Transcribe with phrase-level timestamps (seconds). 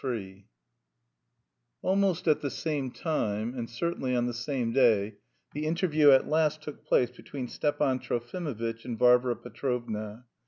[0.03, 0.47] III
[1.83, 5.17] Almost at the same time, and certainly on the same day,
[5.53, 10.25] the interview at last took place between Stepan Trofimovitch and Varvara Petrovna.